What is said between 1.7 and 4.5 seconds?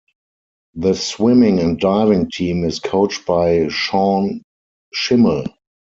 diving team is coached by Sean